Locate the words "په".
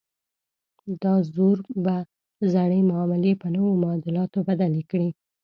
3.41-3.47